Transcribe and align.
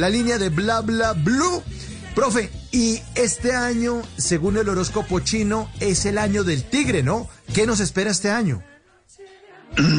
La 0.00 0.08
línea 0.08 0.38
de 0.38 0.48
bla 0.48 0.80
bla 0.80 1.12
blue. 1.12 1.62
Profe, 2.14 2.50
y 2.72 3.02
este 3.16 3.52
año, 3.52 4.00
según 4.16 4.56
el 4.56 4.66
horóscopo 4.70 5.20
chino, 5.20 5.70
es 5.78 6.06
el 6.06 6.16
año 6.16 6.42
del 6.42 6.64
tigre, 6.64 7.02
¿no? 7.02 7.28
¿Qué 7.52 7.66
nos 7.66 7.80
espera 7.80 8.10
este 8.10 8.30
año? 8.30 8.62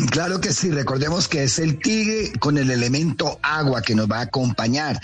Claro 0.10 0.42
que 0.42 0.54
sí, 0.54 0.72
recordemos 0.72 1.28
que 1.28 1.44
es 1.44 1.60
el 1.60 1.80
tigre 1.80 2.34
con 2.40 2.58
el 2.58 2.72
elemento 2.72 3.40
agua 3.44 3.84
que 3.84 3.94
nos 3.94 4.10
va 4.10 4.18
a 4.18 4.24
acompañar. 4.24 5.00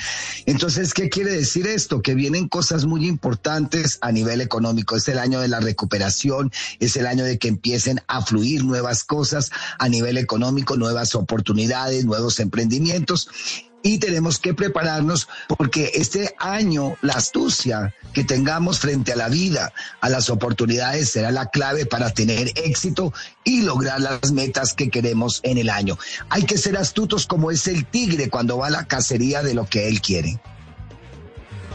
Entonces, 0.47 0.93
¿qué 0.95 1.09
quiere 1.09 1.31
decir 1.31 1.67
esto? 1.67 2.01
Que 2.01 2.15
vienen 2.15 2.49
cosas 2.49 2.85
muy 2.85 3.07
importantes 3.07 3.99
a 4.01 4.11
nivel 4.11 4.41
económico. 4.41 4.95
Es 4.95 5.07
el 5.07 5.19
año 5.19 5.39
de 5.39 5.47
la 5.47 5.59
recuperación, 5.59 6.51
es 6.79 6.97
el 6.97 7.05
año 7.05 7.23
de 7.23 7.37
que 7.37 7.47
empiecen 7.47 8.01
a 8.07 8.25
fluir 8.25 8.65
nuevas 8.65 9.03
cosas 9.03 9.51
a 9.77 9.89
nivel 9.89 10.17
económico, 10.17 10.75
nuevas 10.75 11.13
oportunidades, 11.13 12.03
nuevos 12.03 12.39
emprendimientos 12.39 13.29
y 13.83 13.99
tenemos 13.99 14.39
que 14.39 14.53
prepararnos 14.53 15.27
porque 15.57 15.91
este 15.95 16.35
año 16.39 16.95
la 17.01 17.13
astucia 17.13 17.93
que 18.13 18.23
tengamos 18.23 18.79
frente 18.79 19.13
a 19.13 19.15
la 19.15 19.29
vida, 19.29 19.73
a 20.01 20.09
las 20.09 20.29
oportunidades, 20.29 21.09
será 21.09 21.31
la 21.31 21.47
clave 21.47 21.85
para 21.85 22.11
tener 22.11 22.51
éxito 22.55 23.13
y 23.43 23.61
lograr 23.61 24.01
las 24.01 24.31
metas 24.31 24.73
que 24.73 24.89
queremos 24.89 25.39
en 25.43 25.57
el 25.57 25.69
año. 25.69 25.97
Hay 26.29 26.43
que 26.43 26.57
ser 26.57 26.77
astutos 26.77 27.27
como 27.27 27.51
es 27.51 27.67
el 27.67 27.85
tigre 27.85 28.29
cuando 28.29 28.57
va 28.57 28.67
a 28.67 28.71
la 28.71 28.87
cacería 28.87 29.43
de 29.43 29.53
lo 29.53 29.67
que 29.67 29.87
él 29.87 30.01
quiere. 30.01 30.39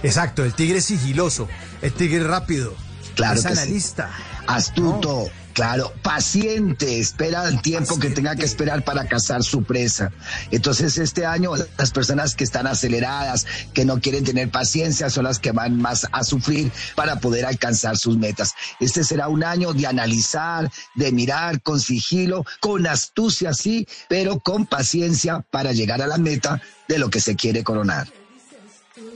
Exacto, 0.02 0.44
el 0.44 0.54
tigre 0.54 0.80
sigiloso, 0.80 1.48
el 1.80 1.92
tigre 1.92 2.24
rápido, 2.24 2.74
Claro 3.14 3.36
es 3.36 3.42
sí. 3.42 3.48
analista. 3.48 4.10
Astuto. 4.46 5.30
Claro, 5.52 5.92
paciente, 6.02 6.98
espera 6.98 7.46
el 7.46 7.60
tiempo 7.60 7.98
que 7.98 8.08
tenga 8.08 8.34
que 8.36 8.44
esperar 8.44 8.84
para 8.84 9.06
cazar 9.06 9.42
su 9.42 9.62
presa. 9.64 10.10
Entonces, 10.50 10.96
este 10.96 11.26
año, 11.26 11.52
las 11.76 11.90
personas 11.90 12.34
que 12.34 12.44
están 12.44 12.66
aceleradas, 12.66 13.46
que 13.74 13.84
no 13.84 14.00
quieren 14.00 14.24
tener 14.24 14.50
paciencia, 14.50 15.10
son 15.10 15.24
las 15.24 15.38
que 15.38 15.52
van 15.52 15.76
más 15.76 16.08
a 16.10 16.24
sufrir 16.24 16.72
para 16.94 17.20
poder 17.20 17.44
alcanzar 17.44 17.98
sus 17.98 18.16
metas. 18.16 18.54
Este 18.80 19.04
será 19.04 19.28
un 19.28 19.44
año 19.44 19.74
de 19.74 19.86
analizar, 19.86 20.70
de 20.94 21.12
mirar 21.12 21.60
con 21.60 21.80
sigilo, 21.80 22.46
con 22.60 22.86
astucia, 22.86 23.52
sí, 23.52 23.86
pero 24.08 24.40
con 24.40 24.64
paciencia 24.64 25.44
para 25.50 25.72
llegar 25.72 26.00
a 26.00 26.06
la 26.06 26.16
meta 26.16 26.62
de 26.88 26.98
lo 26.98 27.10
que 27.10 27.20
se 27.20 27.36
quiere 27.36 27.62
coronar. 27.62 28.08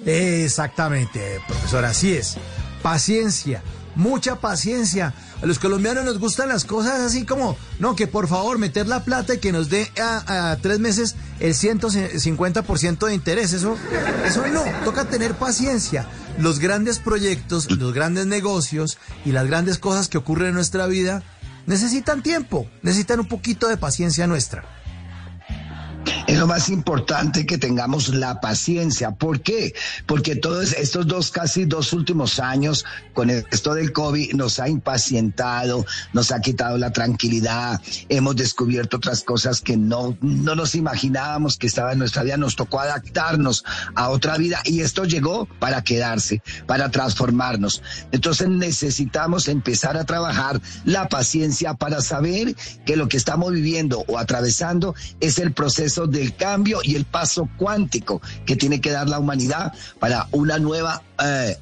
Exactamente, 0.04 1.40
profesor, 1.46 1.84
así 1.84 2.12
es. 2.12 2.36
Paciencia, 2.82 3.62
mucha 3.96 4.36
paciencia. 4.36 5.14
A 5.42 5.46
los 5.46 5.58
colombianos 5.58 6.04
nos 6.04 6.18
gustan 6.18 6.48
las 6.48 6.64
cosas 6.64 7.00
así 7.00 7.24
como, 7.24 7.56
no, 7.80 7.96
que 7.96 8.06
por 8.06 8.28
favor 8.28 8.58
meter 8.58 8.86
la 8.86 9.04
plata 9.04 9.34
y 9.34 9.38
que 9.38 9.52
nos 9.52 9.68
dé 9.68 9.90
a, 10.00 10.56
tres 10.62 10.78
meses 10.78 11.16
el 11.40 11.54
150% 11.54 13.06
de 13.06 13.14
interés. 13.14 13.52
Eso, 13.52 13.76
eso 14.24 14.46
no, 14.46 14.62
toca 14.84 15.06
tener 15.06 15.34
paciencia. 15.34 16.06
Los 16.38 16.58
grandes 16.58 16.98
proyectos, 16.98 17.70
los 17.70 17.92
grandes 17.92 18.26
negocios 18.26 18.98
y 19.24 19.32
las 19.32 19.46
grandes 19.46 19.78
cosas 19.78 20.08
que 20.08 20.18
ocurren 20.18 20.48
en 20.48 20.54
nuestra 20.54 20.86
vida 20.86 21.22
necesitan 21.66 22.22
tiempo, 22.22 22.68
necesitan 22.82 23.20
un 23.20 23.26
poquito 23.26 23.68
de 23.68 23.76
paciencia 23.76 24.26
nuestra. 24.26 24.64
Lo 26.36 26.46
más 26.46 26.68
importante 26.68 27.46
que 27.46 27.56
tengamos 27.56 28.08
la 28.08 28.40
paciencia. 28.42 29.12
¿Por 29.12 29.40
qué? 29.40 29.74
Porque 30.04 30.36
todos 30.36 30.74
estos 30.74 31.06
dos, 31.06 31.30
casi 31.30 31.64
dos 31.64 31.94
últimos 31.94 32.38
años, 32.40 32.84
con 33.14 33.30
esto 33.30 33.72
del 33.72 33.92
COVID, 33.92 34.34
nos 34.34 34.58
ha 34.60 34.68
impacientado, 34.68 35.86
nos 36.12 36.32
ha 36.32 36.40
quitado 36.40 36.76
la 36.76 36.92
tranquilidad, 36.92 37.80
hemos 38.10 38.36
descubierto 38.36 38.98
otras 38.98 39.22
cosas 39.22 39.62
que 39.62 39.78
no, 39.78 40.18
no 40.20 40.54
nos 40.54 40.74
imaginábamos 40.74 41.56
que 41.56 41.68
estaban 41.68 41.94
en 41.94 42.00
nuestra 42.00 42.22
vida, 42.22 42.36
nos 42.36 42.54
tocó 42.54 42.80
adaptarnos 42.80 43.64
a 43.94 44.10
otra 44.10 44.36
vida 44.36 44.60
y 44.64 44.80
esto 44.80 45.04
llegó 45.04 45.46
para 45.58 45.82
quedarse, 45.82 46.42
para 46.66 46.90
transformarnos. 46.90 47.82
Entonces 48.12 48.48
necesitamos 48.48 49.48
empezar 49.48 49.96
a 49.96 50.04
trabajar 50.04 50.60
la 50.84 51.08
paciencia 51.08 51.72
para 51.74 52.02
saber 52.02 52.54
que 52.84 52.96
lo 52.96 53.08
que 53.08 53.16
estamos 53.16 53.52
viviendo 53.52 54.04
o 54.06 54.18
atravesando 54.18 54.94
es 55.20 55.38
el 55.38 55.52
proceso 55.54 56.06
del 56.26 56.34
cambio 56.36 56.80
y 56.82 56.96
el 56.96 57.04
paso 57.04 57.48
cuántico 57.56 58.20
que 58.44 58.56
tiene 58.56 58.80
que 58.80 58.90
dar 58.90 59.08
la 59.08 59.18
humanidad 59.18 59.72
para 60.00 60.26
una 60.32 60.58
nueva 60.58 61.02
eh, 61.22 61.56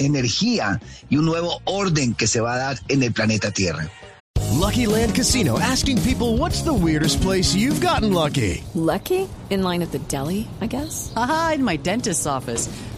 energía 0.00 0.80
y 1.10 1.16
un 1.16 1.26
nuevo 1.26 1.60
orden 1.64 2.14
que 2.14 2.26
se 2.26 2.40
va 2.40 2.54
a 2.54 2.58
dar 2.58 2.78
en 2.88 3.02
el 3.02 3.12
planeta 3.12 3.50
Tierra. 3.50 3.88
Lucky 4.52 4.86
Land 4.86 5.14
Casino 5.14 5.58
asking 5.58 5.98
people 6.02 6.36
what's 6.36 6.62
the 6.62 6.72
weirdest 6.72 7.20
place 7.20 7.54
you've 7.54 7.80
gotten 7.80 8.12
lucky? 8.12 8.62
Lucky? 8.74 9.28
In 9.50 9.62
line 9.62 9.82
at 9.82 9.92
the 9.92 9.98
deli, 10.08 10.46
I 10.60 10.66
guess? 10.66 11.12
Aha, 11.16 11.52
in 11.56 11.64
my 11.64 11.76
dentist's 11.76 12.26
office. 12.26 12.68